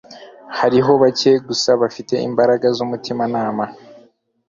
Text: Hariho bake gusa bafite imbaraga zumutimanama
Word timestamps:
Hariho 0.59 0.91
bake 1.01 1.31
gusa 1.47 1.69
bafite 1.81 2.13
imbaraga 2.27 2.65
zumutimanama 2.77 3.63